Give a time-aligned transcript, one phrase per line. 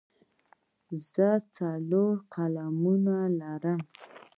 [1.11, 3.81] زه څلور قلمونه لرم.